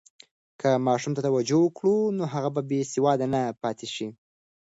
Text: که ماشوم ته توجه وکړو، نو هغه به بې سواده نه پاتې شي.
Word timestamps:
که 0.59 0.69
ماشوم 0.87 1.13
ته 1.15 1.21
توجه 1.27 1.57
وکړو، 1.61 1.95
نو 2.17 2.23
هغه 2.33 2.49
به 2.55 2.61
بې 2.69 2.79
سواده 2.93 3.25
نه 3.33 3.41
پاتې 3.61 3.87
شي. 3.95 4.07